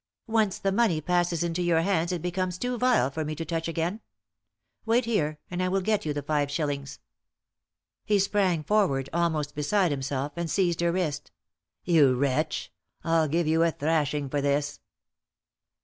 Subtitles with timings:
[0.25, 3.67] "Once the money passes into your hands it becomes too vile for me to touch
[3.67, 4.01] again.
[4.83, 6.97] Wait here, and I will get you the five shillings."
[8.03, 11.29] He sprang forward, almost beside himself, and seized her wrist.
[11.83, 14.79] "You wretch I'll give you a thrashing for this."